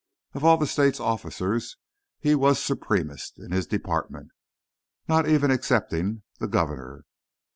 [0.33, 1.77] Of all the state's officers
[2.17, 4.31] he was supremest in his department,
[5.07, 7.05] not even excepting the Governor.